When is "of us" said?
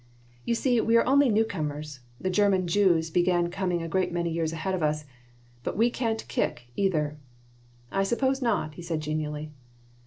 4.73-5.05